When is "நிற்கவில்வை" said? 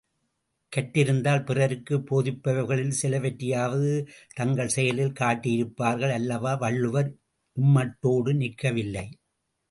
8.33-9.05